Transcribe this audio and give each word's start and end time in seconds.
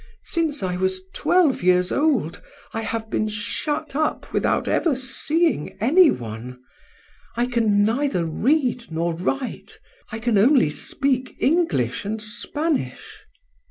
Since 0.23 0.63
I 0.63 0.77
was 0.77 1.03
twelve 1.13 1.61
years 1.61 1.91
old 1.91 2.41
I 2.73 2.81
have 2.81 3.11
been 3.11 3.27
shut 3.27 3.95
up 3.95 4.33
without 4.33 4.67
ever 4.67 4.95
seeing 4.95 5.77
any 5.79 6.09
one. 6.09 6.59
I 7.37 7.45
can 7.45 7.83
neither 7.85 8.25
read 8.25 8.89
nor 8.91 9.13
write, 9.13 9.77
I 10.11 10.17
can 10.17 10.39
only 10.39 10.71
speak 10.71 11.35
English 11.39 12.03
and 12.03 12.19
Spanish." 12.19 13.27